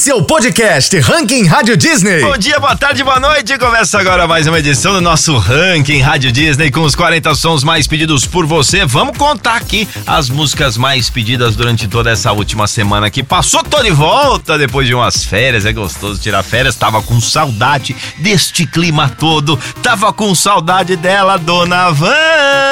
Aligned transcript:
Esse 0.00 0.10
é 0.10 0.14
o 0.14 0.22
podcast 0.22 0.98
Ranking 0.98 1.44
Rádio 1.44 1.76
Disney. 1.76 2.22
Bom 2.22 2.38
dia, 2.38 2.58
boa 2.58 2.74
tarde, 2.74 3.04
boa 3.04 3.20
noite. 3.20 3.58
Começa 3.58 4.00
agora 4.00 4.26
mais 4.26 4.46
uma 4.46 4.58
edição 4.58 4.94
do 4.94 5.00
nosso 5.02 5.36
Ranking 5.36 6.00
Rádio 6.00 6.32
Disney 6.32 6.70
com 6.70 6.80
os 6.80 6.94
40 6.94 7.34
sons 7.34 7.62
mais 7.62 7.86
pedidos 7.86 8.24
por 8.24 8.46
você. 8.46 8.86
Vamos 8.86 9.18
contar 9.18 9.56
aqui 9.56 9.86
as 10.06 10.30
músicas 10.30 10.78
mais 10.78 11.10
pedidas 11.10 11.54
durante 11.54 11.86
toda 11.86 12.08
essa 12.08 12.32
última 12.32 12.66
semana 12.66 13.10
que 13.10 13.22
passou. 13.22 13.62
Tô 13.62 13.82
de 13.82 13.90
volta 13.90 14.56
depois 14.56 14.86
de 14.86 14.94
umas 14.94 15.22
férias. 15.22 15.66
É 15.66 15.72
gostoso 15.74 16.18
tirar 16.18 16.42
férias. 16.42 16.76
Tava 16.76 17.02
com 17.02 17.20
saudade 17.20 17.94
deste 18.16 18.64
clima 18.64 19.06
todo. 19.06 19.58
Tava 19.82 20.14
com 20.14 20.34
saudade 20.34 20.96
dela, 20.96 21.36
dona 21.36 21.90
Van. 21.90 22.69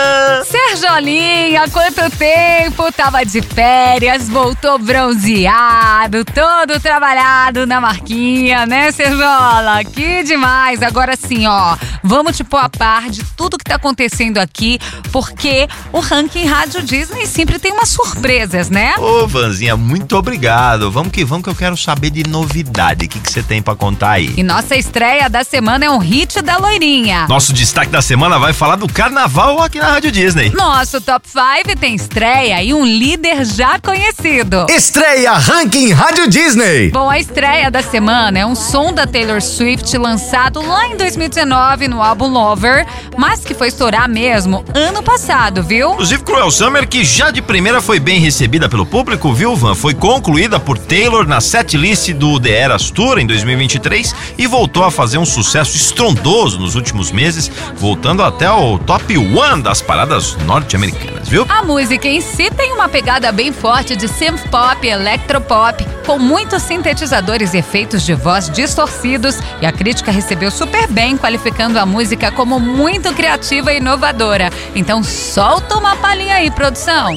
Serjolinha, 0.68 1.66
quanto 1.70 2.10
tempo! 2.18 2.92
Tava 2.92 3.24
de 3.24 3.40
férias, 3.40 4.28
voltou 4.28 4.78
bronzeado, 4.78 6.26
todo 6.26 6.78
trabalhado 6.78 7.66
na 7.66 7.80
marquinha, 7.80 8.66
né, 8.66 8.92
Serjola? 8.92 9.82
Que 9.82 10.22
demais! 10.22 10.82
Agora 10.82 11.16
sim, 11.16 11.46
ó, 11.46 11.74
vamos 12.04 12.36
te 12.36 12.44
pôr 12.44 12.58
a 12.58 12.68
par 12.68 13.08
de 13.08 13.24
tudo 13.24 13.56
que 13.56 13.64
tá 13.64 13.76
acontecendo 13.76 14.36
aqui, 14.36 14.78
porque 15.10 15.66
o 15.90 16.00
ranking 16.00 16.44
Rádio 16.44 16.82
Disney 16.82 17.26
sempre 17.26 17.58
tem 17.58 17.72
umas 17.72 17.88
surpresas, 17.88 18.68
né? 18.68 18.94
Ô, 18.98 19.26
Vanzinha, 19.26 19.74
muito 19.74 20.16
obrigado. 20.16 20.90
Vamos 20.90 21.12
que 21.12 21.24
vamos 21.24 21.44
que 21.44 21.50
eu 21.50 21.54
quero 21.54 21.78
saber 21.78 22.10
de 22.10 22.28
novidade. 22.28 23.06
O 23.06 23.08
que 23.08 23.18
que 23.18 23.32
você 23.32 23.42
tem 23.42 23.62
pra 23.62 23.74
contar 23.74 24.10
aí? 24.10 24.34
E 24.36 24.42
nossa 24.42 24.76
estreia 24.76 25.30
da 25.30 25.42
semana 25.42 25.86
é 25.86 25.90
um 25.90 25.98
hit 25.98 26.42
da 26.42 26.58
loirinha. 26.58 27.26
Nosso 27.26 27.54
destaque 27.54 27.90
da 27.90 28.02
semana 28.02 28.38
vai 28.38 28.52
falar 28.52 28.76
do 28.76 28.86
carnaval 28.86 29.62
aqui 29.62 29.78
na 29.78 29.92
Rádio 29.92 30.12
Disney. 30.12 30.52
Nosso 30.58 31.00
top 31.00 31.24
5 31.28 31.78
tem 31.78 31.94
estreia 31.94 32.60
e 32.64 32.74
um 32.74 32.84
líder 32.84 33.44
já 33.44 33.78
conhecido. 33.78 34.66
Estreia 34.68 35.34
Ranking 35.34 35.92
Rádio 35.92 36.28
Disney. 36.28 36.90
Bom, 36.90 37.08
a 37.08 37.16
estreia 37.16 37.70
da 37.70 37.80
semana 37.80 38.40
é 38.40 38.44
um 38.44 38.56
som 38.56 38.92
da 38.92 39.06
Taylor 39.06 39.40
Swift 39.40 39.96
lançado 39.96 40.60
lá 40.60 40.88
em 40.88 40.96
2019 40.96 41.86
no 41.86 42.02
álbum 42.02 42.26
Lover, 42.26 42.84
mas 43.16 43.44
que 43.44 43.54
foi 43.54 43.68
estourar 43.68 44.08
mesmo 44.08 44.64
ano 44.74 45.00
passado, 45.00 45.62
viu? 45.62 45.92
Inclusive, 45.92 46.24
Cruel 46.24 46.50
Summer, 46.50 46.88
que 46.88 47.04
já 47.04 47.30
de 47.30 47.40
primeira 47.40 47.80
foi 47.80 48.00
bem 48.00 48.18
recebida 48.18 48.68
pelo 48.68 48.84
público, 48.84 49.32
viu, 49.32 49.54
Van? 49.54 49.76
Foi 49.76 49.94
concluída 49.94 50.58
por 50.58 50.76
Taylor 50.76 51.26
na 51.26 51.40
setlist 51.40 52.12
do 52.14 52.40
The 52.40 52.50
Eras 52.50 52.90
Tour 52.90 53.18
em 53.18 53.26
2023 53.28 54.12
e 54.36 54.46
voltou 54.48 54.82
a 54.82 54.90
fazer 54.90 55.18
um 55.18 55.26
sucesso 55.26 55.76
estrondoso 55.76 56.58
nos 56.58 56.74
últimos 56.74 57.12
meses, 57.12 57.48
voltando 57.76 58.24
até 58.24 58.46
ao 58.46 58.76
top 58.80 59.16
1 59.16 59.60
das 59.60 59.80
paradas 59.80 60.36
norte-americanas, 60.48 61.28
viu? 61.28 61.44
A 61.46 61.62
música 61.62 62.08
em 62.08 62.22
si 62.22 62.50
tem 62.50 62.72
uma 62.72 62.88
pegada 62.88 63.30
bem 63.30 63.52
forte 63.52 63.94
de 63.94 64.08
synth 64.08 64.48
pop, 64.50 64.84
electropop, 64.86 65.86
com 66.06 66.18
muitos 66.18 66.62
sintetizadores 66.62 67.52
e 67.52 67.58
efeitos 67.58 68.02
de 68.02 68.14
voz 68.14 68.48
distorcidos, 68.48 69.36
e 69.60 69.66
a 69.66 69.72
crítica 69.72 70.10
recebeu 70.10 70.50
super 70.50 70.88
bem, 70.88 71.18
qualificando 71.18 71.78
a 71.78 71.84
música 71.84 72.32
como 72.32 72.58
muito 72.58 73.12
criativa 73.12 73.74
e 73.74 73.76
inovadora. 73.76 74.50
Então 74.74 75.04
solta 75.04 75.76
uma 75.76 75.94
palhinha 75.96 76.36
aí, 76.36 76.50
produção. 76.50 77.14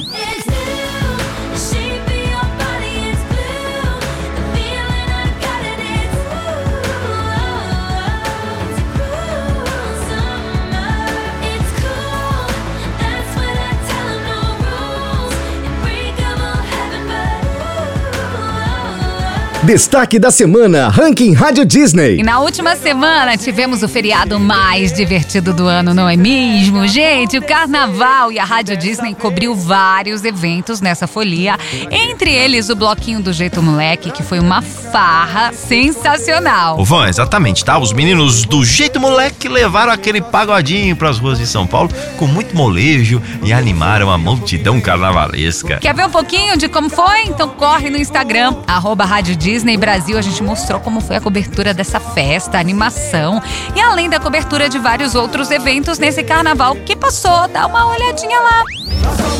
Destaque 19.64 20.18
da 20.18 20.32
semana 20.32 20.88
Ranking 20.88 21.34
Rádio 21.34 21.64
Disney. 21.64 22.18
E 22.18 22.22
na 22.24 22.40
última 22.40 22.74
semana 22.74 23.36
tivemos 23.36 23.84
o 23.84 23.88
feriado 23.88 24.40
mais 24.40 24.92
divertido 24.92 25.52
do 25.52 25.68
ano, 25.68 25.94
não 25.94 26.08
é 26.08 26.16
mesmo? 26.16 26.88
Gente, 26.88 27.38
o 27.38 27.42
carnaval 27.42 28.32
e 28.32 28.40
a 28.40 28.44
Rádio 28.44 28.76
Disney 28.76 29.14
cobriu 29.14 29.54
vários 29.54 30.24
eventos 30.24 30.80
nessa 30.80 31.06
folia, 31.06 31.56
entre 31.92 32.34
eles 32.34 32.70
o 32.70 32.74
bloquinho 32.74 33.22
do 33.22 33.32
Jeito 33.32 33.62
Moleque, 33.62 34.10
que 34.10 34.24
foi 34.24 34.40
uma 34.40 34.62
farra 34.62 35.52
sensacional. 35.52 36.80
Ô, 36.80 36.84
Van, 36.84 37.08
exatamente, 37.08 37.64
tá? 37.64 37.78
Os 37.78 37.92
meninos 37.92 38.44
do 38.44 38.64
Jeito 38.64 38.98
Moleque 38.98 39.46
levaram 39.48 39.92
aquele 39.92 40.20
pagodinho 40.20 40.96
pras 40.96 41.20
ruas 41.20 41.38
de 41.38 41.46
São 41.46 41.68
Paulo 41.68 41.88
com 42.16 42.26
muito 42.26 42.56
molejo 42.56 43.22
e 43.44 43.52
animaram 43.52 44.10
a 44.10 44.18
multidão 44.18 44.80
carnavalesca. 44.80 45.76
Quer 45.76 45.94
ver 45.94 46.06
um 46.06 46.10
pouquinho 46.10 46.56
de 46.56 46.68
como 46.68 46.90
foi? 46.90 47.26
Então 47.26 47.48
corre 47.50 47.90
no 47.90 47.96
Instagram, 47.96 48.56
arroba 48.66 49.04
Rádio 49.04 49.36
Disney 49.36 49.51
Brasil. 49.78 50.16
A 50.16 50.22
gente 50.22 50.42
mostrou 50.42 50.80
como 50.80 51.00
foi 51.00 51.16
a 51.16 51.20
cobertura 51.20 51.74
dessa 51.74 52.00
festa, 52.00 52.58
animação 52.58 53.42
e 53.74 53.80
além 53.80 54.08
da 54.08 54.18
cobertura 54.18 54.68
de 54.68 54.78
vários 54.78 55.14
outros 55.14 55.50
eventos 55.50 55.98
nesse 55.98 56.22
carnaval 56.22 56.74
que 56.76 56.96
passou. 56.96 57.48
Dá 57.48 57.66
uma 57.66 57.86
olhadinha 57.86 58.40
lá. 58.40 59.31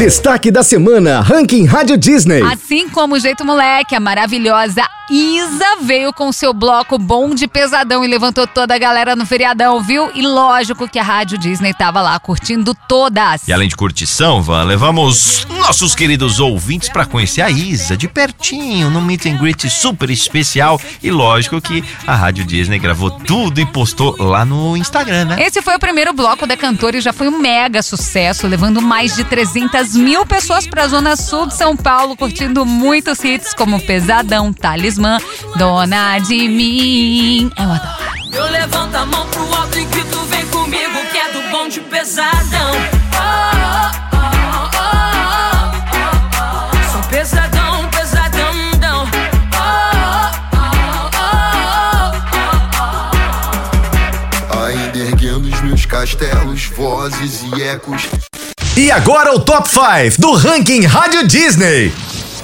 Destaque 0.00 0.50
da 0.50 0.62
semana 0.62 1.20
Ranking 1.20 1.66
Rádio 1.66 1.98
Disney. 1.98 2.40
Assim 2.40 2.88
como 2.88 3.16
o 3.16 3.18
Jeito 3.18 3.44
Moleque, 3.44 3.94
a 3.94 4.00
maravilhosa 4.00 4.82
Isa 5.10 5.78
veio 5.82 6.12
com 6.12 6.30
seu 6.30 6.54
bloco 6.54 6.96
bom 6.96 7.34
de 7.34 7.48
pesadão 7.48 8.04
e 8.04 8.06
levantou 8.06 8.46
toda 8.46 8.76
a 8.76 8.78
galera 8.78 9.16
no 9.16 9.26
feriadão, 9.26 9.82
viu? 9.82 10.08
E 10.14 10.22
lógico 10.22 10.88
que 10.88 11.00
a 11.00 11.02
Rádio 11.02 11.36
Disney 11.36 11.74
tava 11.74 12.00
lá 12.00 12.16
curtindo 12.20 12.76
todas. 12.86 13.48
E 13.48 13.52
além 13.52 13.68
de 13.68 13.74
curtição, 13.74 14.40
Van, 14.40 14.62
levamos 14.62 15.44
nossos 15.48 15.96
queridos 15.96 16.38
ouvintes 16.38 16.88
pra 16.88 17.04
conhecer 17.04 17.42
a 17.42 17.50
Isa 17.50 17.96
de 17.96 18.06
pertinho, 18.06 18.88
num 18.88 19.00
meet 19.00 19.26
and 19.26 19.36
greet 19.38 19.68
super 19.68 20.08
especial. 20.10 20.80
E 21.02 21.10
lógico 21.10 21.60
que 21.60 21.82
a 22.06 22.14
Rádio 22.14 22.44
Disney 22.44 22.78
gravou 22.78 23.10
tudo 23.10 23.60
e 23.60 23.66
postou 23.66 24.14
lá 24.16 24.44
no 24.44 24.76
Instagram, 24.76 25.24
né? 25.24 25.42
Esse 25.44 25.60
foi 25.60 25.74
o 25.74 25.80
primeiro 25.80 26.12
bloco 26.12 26.46
da 26.46 26.56
cantora 26.56 26.98
e 26.98 27.00
já 27.00 27.12
foi 27.12 27.26
um 27.26 27.36
mega 27.36 27.82
sucesso, 27.82 28.46
levando 28.46 28.80
mais 28.80 29.16
de 29.16 29.24
300 29.24 29.96
mil 29.96 30.24
pessoas 30.24 30.68
para 30.68 30.84
a 30.84 30.88
zona 30.88 31.16
sul 31.16 31.46
de 31.46 31.56
São 31.56 31.76
Paulo, 31.76 32.16
curtindo 32.16 32.64
muitos 32.64 33.24
hits 33.24 33.52
como 33.54 33.80
Pesadão, 33.80 34.52
Talismã, 34.52 34.99
Dona 35.56 36.18
de 36.18 36.48
Mim. 36.48 37.50
Eu 37.56 37.72
adoro. 37.72 38.10
Eu 38.32 38.44
levanto 38.50 38.94
a 38.94 39.06
mão 39.06 39.26
pro 39.28 39.42
alto 39.54 39.78
e 39.78 39.84
grito, 39.86 40.18
vem 40.26 40.46
comigo, 40.46 40.98
que 41.10 41.18
é 41.18 41.32
do 41.32 41.42
bom 41.50 41.68
de 41.68 41.80
pesadão. 41.80 42.72
Oh, 43.12 43.50
oh, 43.56 43.90
oh, 44.12 44.70
oh, 44.76 44.90
oh, 45.62 46.06
oh. 46.36 46.92
Sou 46.92 47.02
pesadão, 47.10 47.88
pesadão, 47.88 48.52
dão. 48.78 49.08
Oh, 49.54 49.90
oh, 50.54 51.10
oh, 51.16 52.10
oh, 52.76 52.98
oh, 54.52 54.64
Ainda 54.66 54.98
erguendo 54.98 55.48
os 55.48 55.60
meus 55.62 55.86
castelos, 55.86 56.66
vozes 56.66 57.42
e 57.42 57.62
ecos. 57.62 58.02
E 58.76 58.92
agora 58.92 59.34
o 59.34 59.40
Top 59.40 59.68
5 59.68 60.20
do 60.20 60.34
Ranking 60.34 60.84
Rádio 60.84 61.26
Disney. 61.26 61.92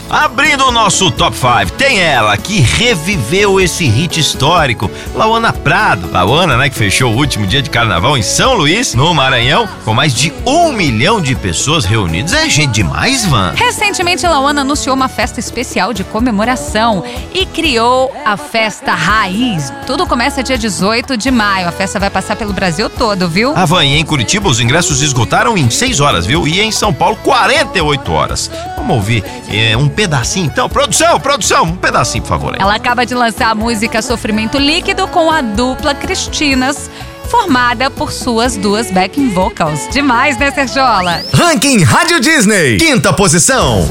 Abrindo 0.08 0.66
o 0.66 0.70
nosso 0.70 1.10
top 1.10 1.36
5, 1.36 1.72
tem 1.72 1.98
ela 2.00 2.36
que 2.36 2.60
reviveu 2.60 3.60
esse 3.60 3.86
hit 3.86 4.20
histórico, 4.20 4.88
Lauana 5.14 5.52
Prado. 5.52 6.08
Lauana, 6.12 6.56
né, 6.56 6.70
que 6.70 6.76
fechou 6.76 7.12
o 7.12 7.16
último 7.16 7.44
dia 7.44 7.60
de 7.60 7.68
carnaval 7.68 8.16
em 8.16 8.22
São 8.22 8.54
Luís, 8.54 8.94
no 8.94 9.12
Maranhão, 9.12 9.68
com 9.84 9.92
mais 9.92 10.14
de 10.14 10.32
um 10.46 10.72
milhão 10.72 11.20
de 11.20 11.34
pessoas 11.34 11.84
reunidas. 11.84 12.32
É 12.32 12.48
gente 12.48 12.70
demais, 12.70 13.24
Van. 13.24 13.52
Recentemente, 13.56 14.24
Lauana 14.24 14.60
anunciou 14.60 14.94
uma 14.94 15.08
festa 15.08 15.40
especial 15.40 15.92
de 15.92 16.04
comemoração 16.04 17.02
e 17.34 17.44
criou 17.44 18.14
a 18.24 18.36
Festa 18.36 18.94
Raiz. 18.94 19.72
Tudo 19.88 20.06
começa 20.06 20.40
dia 20.40 20.56
18 20.56 21.16
de 21.16 21.32
maio. 21.32 21.66
A 21.68 21.72
festa 21.72 21.98
vai 21.98 22.10
passar 22.10 22.36
pelo 22.36 22.52
Brasil 22.52 22.88
todo, 22.88 23.28
viu? 23.28 23.56
A 23.56 23.64
Van, 23.64 23.84
e 23.84 23.98
em 23.98 24.04
Curitiba 24.04 24.48
os 24.48 24.60
ingressos 24.60 25.02
esgotaram 25.02 25.58
em 25.58 25.68
6 25.68 25.98
horas, 25.98 26.26
viu? 26.26 26.46
E 26.46 26.60
em 26.60 26.70
São 26.70 26.94
Paulo, 26.94 27.16
48 27.24 28.12
horas. 28.12 28.50
Vamos 28.86 28.98
ouvir 28.98 29.24
é, 29.48 29.76
um 29.76 29.88
pedacinho 29.88 30.46
então? 30.46 30.68
Produção, 30.68 31.18
produção, 31.18 31.64
um 31.64 31.76
pedacinho, 31.76 32.22
por 32.22 32.28
favor. 32.28 32.54
aí. 32.54 32.60
Ela 32.60 32.76
acaba 32.76 33.04
de 33.04 33.16
lançar 33.16 33.50
a 33.50 33.54
música 33.54 34.00
Sofrimento 34.00 34.58
Líquido 34.58 35.08
com 35.08 35.28
a 35.28 35.40
dupla 35.40 35.92
Cristinas, 35.92 36.88
formada 37.28 37.90
por 37.90 38.12
suas 38.12 38.56
duas 38.56 38.88
backing 38.92 39.30
vocals. 39.30 39.88
Demais, 39.90 40.38
né, 40.38 40.52
Sergiola? 40.52 41.20
Ranking 41.34 41.82
Rádio 41.82 42.20
Disney. 42.20 42.76
Quinta 42.76 43.12
posição. 43.12 43.84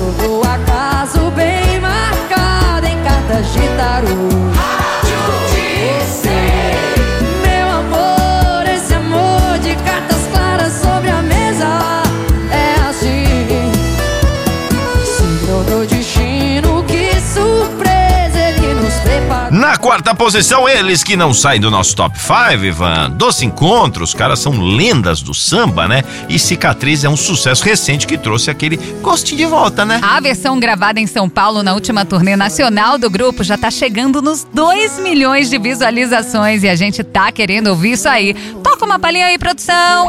Na 19.76 19.80
quarta 19.80 20.16
posição, 20.16 20.70
eles 20.70 21.04
que 21.04 21.18
não 21.18 21.34
saem 21.34 21.60
do 21.60 21.70
nosso 21.70 21.98
top 21.98 22.18
5, 22.18 22.64
Ivan. 22.64 23.12
Doce 23.12 23.46
Encontro, 23.46 24.06
os 24.06 24.14
caras 24.14 24.40
são 24.40 24.54
lendas 24.58 25.22
do 25.22 25.34
samba, 25.34 25.86
né? 25.86 26.02
E 26.30 26.40
Cicatriz 26.40 27.04
é 27.04 27.10
um 27.10 27.18
sucesso 27.18 27.62
recente 27.62 28.08
que 28.08 28.18
trouxe 28.18 28.50
aquele 28.50 28.78
gostinho 29.02 29.40
de 29.40 29.46
volta, 29.46 29.84
né? 29.84 30.00
A 30.02 30.18
versão 30.22 30.58
gravada 30.62 31.02
em 31.02 31.06
São 31.06 31.28
Paulo 31.28 31.62
na 31.62 31.74
última 31.74 32.06
turnê 32.06 32.38
nacional 32.38 32.98
do 32.98 33.10
grupo 33.10 33.44
já 33.44 33.58
tá 33.58 33.70
chegando 33.70 34.22
nos 34.22 34.48
2 34.54 35.00
milhões 35.00 35.50
de 35.50 35.58
visualizações 35.58 36.64
e 36.64 36.70
a 36.70 36.76
gente 36.78 37.04
tá 37.04 37.30
querendo 37.30 37.68
ouvir 37.68 37.92
isso 37.92 38.08
aí. 38.08 38.34
Toca 38.64 38.86
uma 38.86 38.98
palhinha 38.98 39.26
aí, 39.26 39.38
produção. 39.38 40.08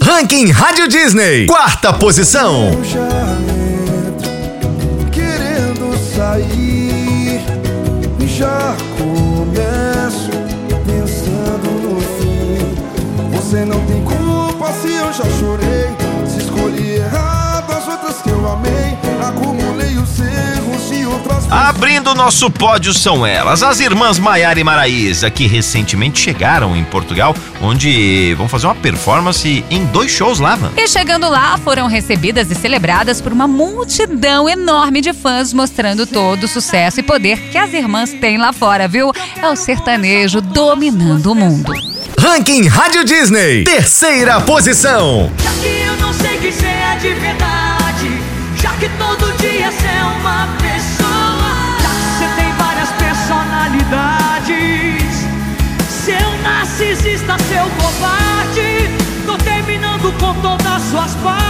Ranking 0.00 0.52
Rádio 0.52 0.86
Disney. 0.86 1.46
Quarta 1.46 1.92
posição. 1.92 2.70
Eu 2.72 2.84
já 2.84 3.00
entro 4.20 5.10
querendo 5.10 5.98
sair. 6.14 6.67
Já 8.38 8.76
começo 8.96 10.30
pensando 10.86 11.68
no 11.82 12.00
fim. 12.00 13.36
Você 13.36 13.64
não 13.64 13.84
tem 13.84 14.00
culpa 14.04 14.72
se 14.74 14.94
eu 14.94 15.12
já 15.12 15.24
chorei. 15.40 15.88
Se 16.24 16.38
escolhi 16.38 16.98
errado 16.98 17.72
as 17.72 17.88
outras 17.88 18.22
que 18.22 18.30
eu 18.30 18.48
amei. 18.48 18.77
Abrindo 21.50 22.10
o 22.10 22.14
nosso 22.14 22.50
pódio 22.50 22.92
são 22.92 23.26
elas, 23.26 23.62
as 23.62 23.80
irmãs 23.80 24.18
Maiara 24.18 24.60
e 24.60 24.64
Maraísa, 24.64 25.30
que 25.30 25.46
recentemente 25.46 26.20
chegaram 26.20 26.76
em 26.76 26.84
Portugal, 26.84 27.34
onde 27.62 28.34
vão 28.36 28.46
fazer 28.46 28.66
uma 28.66 28.74
performance 28.74 29.64
em 29.70 29.86
dois 29.86 30.10
shows 30.10 30.40
lá, 30.40 30.56
Van. 30.56 30.72
E 30.76 30.86
chegando 30.86 31.26
lá, 31.26 31.56
foram 31.56 31.86
recebidas 31.86 32.50
e 32.50 32.54
celebradas 32.54 33.22
por 33.22 33.32
uma 33.32 33.48
multidão 33.48 34.46
enorme 34.46 35.00
de 35.00 35.14
fãs, 35.14 35.54
mostrando 35.54 36.06
todo 36.06 36.44
o 36.44 36.48
sucesso 36.48 37.00
e 37.00 37.02
poder 37.02 37.38
que 37.50 37.56
as 37.56 37.72
irmãs 37.72 38.12
têm 38.12 38.36
lá 38.36 38.52
fora, 38.52 38.86
viu? 38.86 39.10
É 39.40 39.48
o 39.48 39.56
sertanejo 39.56 40.42
dominando 40.42 41.32
o 41.32 41.34
mundo. 41.34 41.72
Ranking 42.18 42.66
Rádio 42.66 43.04
Disney. 43.04 43.64
Terceira 43.64 44.38
posição. 44.42 45.32
Já 45.38 45.50
que 45.52 45.66
eu 45.66 45.96
não 45.96 46.12
sei 46.12 46.36
que 46.36 46.48
é 46.48 46.96
de 47.00 47.14
verdade 47.14 47.47
com 60.18 60.34
todas 60.40 60.66
as 60.66 60.82
suas 60.82 61.14
partes 61.16 61.47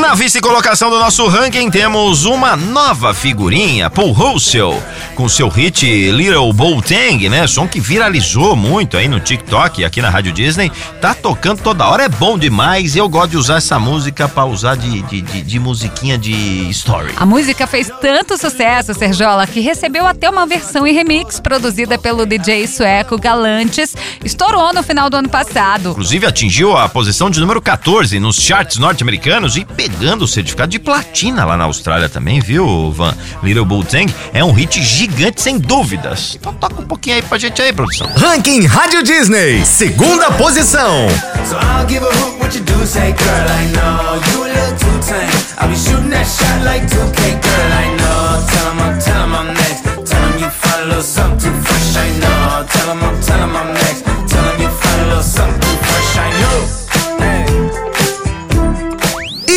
Na 0.00 0.14
vice-colocação 0.14 0.88
do 0.88 0.98
nosso 0.98 1.26
ranking 1.28 1.70
temos 1.70 2.24
uma 2.24 2.56
nova 2.56 3.12
figurinha, 3.12 3.90
Paul 3.90 4.12
Russell, 4.12 4.82
com 5.14 5.28
seu 5.28 5.48
hit 5.48 5.84
Little 6.12 6.50
Boateng, 6.52 7.28
né? 7.28 7.46
Som 7.46 7.68
que 7.68 7.78
viralizou 7.78 8.56
muito 8.56 8.96
aí 8.96 9.06
no 9.06 9.20
TikTok 9.20 9.80
e 9.80 9.84
aqui 9.84 10.00
na 10.00 10.08
Rádio 10.08 10.32
Disney. 10.32 10.72
Tá 11.00 11.14
tocando 11.14 11.60
toda 11.60 11.86
hora, 11.86 12.04
é 12.04 12.08
bom 12.08 12.38
demais. 12.38 12.96
Eu 12.96 13.06
gosto 13.06 13.32
de 13.32 13.36
usar 13.36 13.56
essa 13.56 13.78
música 13.78 14.26
pra 14.26 14.46
usar 14.46 14.76
de, 14.76 15.02
de, 15.02 15.20
de- 15.20 15.42
de 15.42 15.58
musiquinha 15.58 16.16
de 16.16 16.32
story. 16.70 17.12
A 17.16 17.26
música 17.26 17.66
fez 17.66 17.90
tanto 18.00 18.38
sucesso, 18.38 18.94
Serjola, 18.94 19.46
que 19.46 19.60
recebeu 19.60 20.06
até 20.06 20.30
uma 20.30 20.46
versão 20.46 20.86
em 20.86 20.94
remix 20.94 21.38
produzida 21.38 21.98
pelo 21.98 22.24
DJ 22.24 22.66
sueco 22.66 23.18
Galantes. 23.18 23.94
Estourou 24.24 24.72
no 24.72 24.82
final 24.82 25.10
do 25.10 25.18
ano 25.18 25.28
passado. 25.28 25.90
Inclusive 25.90 26.24
atingiu 26.26 26.76
a 26.76 26.88
posição 26.88 27.28
de 27.28 27.38
número 27.40 27.60
14 27.60 28.18
nos 28.18 28.36
charts 28.36 28.78
norte-americanos 28.78 29.56
e 29.56 29.66
pegando 29.82 30.24
o 30.24 30.28
certificado 30.28 30.70
de 30.70 30.78
platina 30.78 31.44
lá 31.44 31.56
na 31.56 31.64
Austrália 31.64 32.08
também, 32.08 32.38
viu, 32.40 32.92
Van? 32.92 33.12
Little 33.42 33.64
Boateng 33.64 34.06
é 34.32 34.44
um 34.44 34.52
hit 34.52 34.80
gigante 34.80 35.42
sem 35.42 35.58
dúvidas. 35.58 36.36
Então 36.38 36.54
toca 36.54 36.80
um 36.80 36.84
pouquinho 36.84 37.16
aí 37.16 37.22
pra 37.22 37.36
gente 37.36 37.60
aí, 37.60 37.72
produção. 37.72 38.08
Ranking 38.16 38.64
Rádio 38.66 39.02
Disney. 39.02 39.64
Segunda 39.66 40.30
posição. 40.32 41.08
So 41.48 41.56
I 41.56 41.78
don't 41.78 41.92
give 41.92 42.04
a 42.04 42.08
hoot 42.08 42.38
what 42.38 42.56
you 42.56 42.62
do, 42.64 42.86
say, 42.86 43.12
girl, 43.12 43.48
I 43.48 43.66
know 43.72 44.20
you 44.30 44.44
a 44.44 44.48
little 44.48 44.78
too 44.78 44.98
tame. 45.04 45.32
I'll 45.58 45.68
be 45.68 45.74
shooting 45.76 46.10
that 46.10 46.26
shot 46.26 46.64
like 46.64 46.86
2K, 46.86 47.40
girl, 47.42 47.72
I 47.72 47.88
know. 47.98 48.46
Tell 48.46 48.70
'em 48.70 48.80
I'm, 48.80 48.98
tell 49.00 49.22
'em 49.24 49.34
I'm 49.34 49.46
next. 49.52 49.82
Tell 50.08 50.22
'em 50.22 50.38
you 50.38 50.50
find 50.50 50.82
a 50.82 50.86
little 50.86 51.02
something 51.02 51.38
too 51.40 51.62
fresh, 51.64 51.96
I 51.96 52.08
know. 52.20 52.64
Tell 52.70 52.90
'em 52.90 53.02
I'm, 53.02 53.20
tell 53.20 53.40
'em 53.40 53.56
I'm 53.56 53.72
next. 53.72 53.81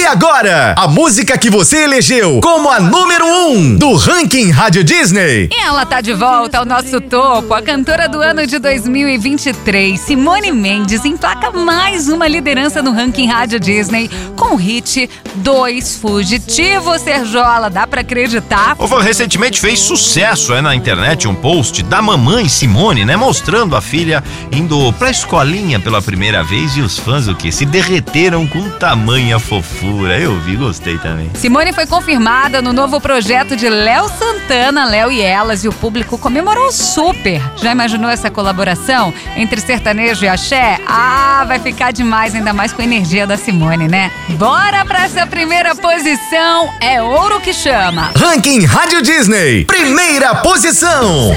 E 0.05 0.07
agora, 0.07 0.75
a 0.77 0.87
música 0.87 1.35
que 1.35 1.49
você 1.49 1.77
elegeu 1.83 2.39
como 2.39 2.69
a 2.69 2.79
número 2.79 3.25
1 3.25 3.49
um 3.49 3.75
do 3.75 3.95
Ranking 3.95 4.51
Rádio 4.51 4.83
Disney. 4.83 5.49
E 5.51 5.59
ela 5.59 5.83
tá 5.83 5.99
de 5.99 6.13
volta 6.13 6.59
ao 6.59 6.65
nosso 6.65 7.01
topo. 7.01 7.51
A 7.55 7.59
cantora 7.59 8.07
do 8.07 8.21
ano 8.21 8.45
de 8.45 8.59
2023, 8.59 9.99
Simone 9.99 10.51
Mendes, 10.51 11.03
emplaca 11.05 11.49
mais 11.49 12.07
uma 12.07 12.27
liderança 12.27 12.83
no 12.83 12.91
ranking 12.91 13.25
Rádio 13.25 13.59
Disney 13.59 14.07
com 14.35 14.53
o 14.53 14.55
hit 14.55 15.09
Dois 15.37 15.97
Fugitivos, 15.97 17.01
Serjola. 17.01 17.71
Dá 17.71 17.87
pra 17.87 18.01
acreditar? 18.01 18.75
O 18.77 18.85
Van 18.85 19.01
recentemente 19.01 19.59
fez 19.59 19.79
sucesso 19.79 20.53
é, 20.53 20.61
na 20.61 20.75
internet 20.75 21.27
um 21.27 21.33
post 21.33 21.81
da 21.81 21.99
mamãe 21.99 22.47
Simone, 22.47 23.05
né? 23.05 23.15
Mostrando 23.15 23.75
a 23.75 23.81
filha 23.81 24.23
indo 24.51 24.93
pra 24.93 25.09
escolinha 25.09 25.79
pela 25.79 25.99
primeira 25.99 26.43
vez 26.43 26.77
e 26.77 26.81
os 26.81 26.99
fãs 26.99 27.27
o 27.27 27.33
que? 27.33 27.51
Se 27.51 27.65
derreteram 27.65 28.45
com 28.45 28.69
tamanha 28.69 29.39
fofura. 29.39 29.94
Eu 30.03 30.39
vi, 30.41 30.55
gostei 30.55 30.97
também. 30.97 31.29
Simone 31.35 31.73
foi 31.73 31.85
confirmada 31.85 32.61
no 32.61 32.73
novo 32.73 32.99
projeto 32.99 33.55
de 33.55 33.69
Léo 33.69 34.09
Santana, 34.09 34.85
Léo 34.85 35.11
e 35.11 35.21
Elas, 35.21 35.63
e 35.63 35.67
o 35.67 35.73
público 35.73 36.17
comemorou 36.17 36.71
super. 36.71 37.41
Já 37.57 37.71
imaginou 37.71 38.09
essa 38.09 38.29
colaboração 38.29 39.13
entre 39.35 39.59
sertanejo 39.61 40.25
e 40.25 40.27
axé? 40.27 40.79
Ah, 40.87 41.43
vai 41.47 41.59
ficar 41.59 41.91
demais, 41.91 42.35
ainda 42.35 42.53
mais 42.53 42.73
com 42.73 42.81
a 42.81 42.85
energia 42.85 43.25
da 43.25 43.37
Simone, 43.37 43.87
né? 43.87 44.11
Bora 44.31 44.85
pra 44.85 45.05
essa 45.05 45.25
primeira 45.25 45.75
posição, 45.75 46.69
é 46.81 47.01
ouro 47.01 47.39
que 47.41 47.53
chama. 47.53 48.11
Ranking 48.15 48.65
Rádio 48.65 49.01
Disney. 49.01 49.65
Primeira 49.65 50.35
posição. 50.35 51.33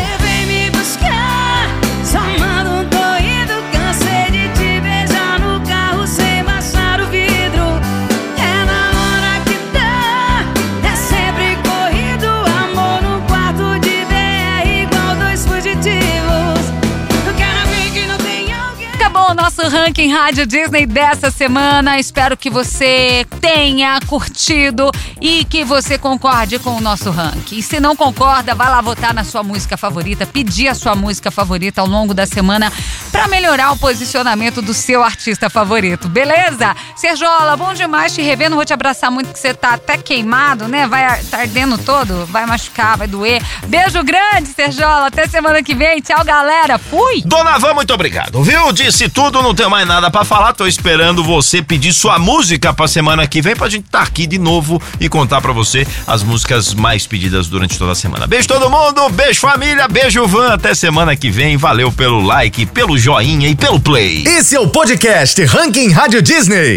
Oh. 19.41 19.48
Nosso 19.59 19.77
ranking 19.77 20.13
Rádio 20.13 20.47
Disney 20.47 20.87
dessa 20.87 21.31
semana. 21.33 21.99
Espero 21.99 22.37
que 22.37 22.49
você 22.49 23.27
tenha 23.41 23.99
curtido 24.07 24.91
e 25.21 25.45
que 25.45 25.65
você 25.65 25.99
concorde 25.99 26.61
com 26.61 26.77
o 26.77 26.81
nosso 26.81 27.11
ranking. 27.11 27.57
E 27.57 27.63
se 27.63 27.81
não 27.81 27.97
concorda, 27.97 28.55
vai 28.55 28.69
lá 28.69 28.81
votar 28.81 29.13
na 29.13 29.25
sua 29.25 29.43
música 29.43 29.77
favorita, 29.77 30.25
pedir 30.25 30.69
a 30.69 30.75
sua 30.75 30.95
música 30.95 31.31
favorita 31.31 31.81
ao 31.81 31.89
longo 31.89 32.15
da 32.15 32.25
semana 32.25 32.73
para 33.11 33.27
melhorar 33.27 33.73
o 33.73 33.79
posicionamento 33.79 34.63
do 34.63 34.73
seu 34.73 35.03
artista 35.03 35.51
favorito, 35.51 36.09
beleza? 36.09 36.77
Serjola, 36.95 37.57
bom 37.57 37.75
demais 37.75 38.15
te 38.15 38.23
rever. 38.23 38.51
Não 38.51 38.57
vou 38.57 38.65
te 38.65 38.73
abraçar 38.73 39.11
muito 39.11 39.33
que 39.33 39.39
você 39.39 39.53
tá 39.53 39.75
até 39.75 39.97
queimado, 39.97 40.69
né? 40.69 40.87
Vai 40.87 41.21
tá 41.25 41.39
ardendo 41.39 41.79
todo, 41.79 42.27
vai 42.27 42.47
machucar, 42.47 42.97
vai 42.97 43.09
doer. 43.09 43.43
Beijo 43.67 44.03
grande, 44.05 44.51
Serjola. 44.55 45.09
Até 45.09 45.27
semana 45.27 45.63
que 45.63 45.75
vem. 45.75 46.01
Tchau, 46.01 46.25
galera. 46.25 46.79
Fui! 46.79 47.23
Dona 47.25 47.59
Van, 47.59 47.75
muito 47.75 47.93
obrigado, 47.93 48.43
viu? 48.43 48.73
Disse 48.73 49.09
tudo, 49.09 49.48
não 49.49 49.55
tenho 49.55 49.71
mais 49.71 49.89
nada 49.89 50.11
pra 50.11 50.25
falar. 50.25 50.53
Tô 50.53 50.67
esperando 50.67 51.25
você 51.25 51.63
pedir 51.63 51.93
sua 51.95 52.19
música 52.19 52.75
pra 52.75 52.87
semana 52.87 53.27
que 53.27 53.41
vem 53.41 53.57
pra 53.57 53.69
gente 53.69 53.87
tá 53.91 54.03
aqui 54.03 54.27
de 54.27 54.39
novo 54.39 54.81
e 55.01 55.09
contar 55.09 55.41
pra 55.41 55.53
você 55.53 55.87
as 56.07 56.23
músicas 56.23 56.75
mais 56.75 57.07
pedidas 57.07 57.49
durante 57.49 57.79
toda 57.79 57.93
a 57.93 57.95
semana. 57.95 58.27
Beijo 58.27 58.47
todo 58.47 58.69
mundo, 58.69 59.09
beijo 59.09 59.41
família, 59.41 59.89
beijo 59.89 60.27
Van. 60.27 60.53
Até 60.53 60.75
semana 60.75 61.17
que 61.17 61.31
vem. 61.31 61.57
Valeu 61.57 61.91
pelo 61.91 62.21
like, 62.21 62.67
pelo 62.67 62.99
joinha 62.99 63.49
e 63.49 63.57
pelo 63.57 63.81
play. 63.81 64.23
Esse 64.27 64.55
é 64.55 64.61
o 64.61 64.69
podcast 64.69 65.43
Ranking 65.47 65.91
Rádio 65.93 66.21
Disney. 66.21 66.77